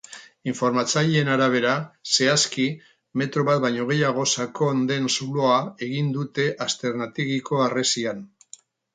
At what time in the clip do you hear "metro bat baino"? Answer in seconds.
3.21-3.85